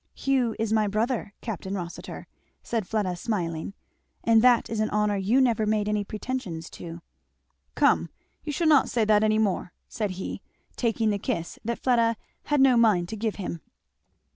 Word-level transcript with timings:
"Hugh 0.15 0.55
is 0.57 0.73
my 0.73 0.87
brother, 0.87 1.31
Capt. 1.41 1.67
Rossitur," 1.67 2.25
said 2.63 2.87
Fleda 2.87 3.15
smiling, 3.15 3.75
and 4.23 4.41
that 4.41 4.67
is 4.67 4.79
an 4.79 4.89
honour 4.89 5.15
you 5.15 5.39
never 5.39 5.67
made 5.67 5.87
any 5.87 6.03
pretensions 6.03 6.71
to." 6.71 7.03
"Come, 7.75 8.09
you 8.43 8.51
shall 8.51 8.65
not 8.67 8.89
say 8.89 9.05
that 9.05 9.23
any 9.23 9.37
more," 9.37 9.73
said 9.87 10.09
he, 10.17 10.41
taking 10.75 11.11
the 11.11 11.19
kiss 11.19 11.59
that 11.63 11.77
Fleda 11.77 12.15
had 12.45 12.61
no 12.61 12.77
mind 12.77 13.09
to 13.09 13.15
give 13.15 13.35
him. 13.35 13.61